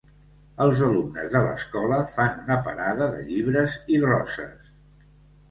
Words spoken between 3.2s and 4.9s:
llibres i roses.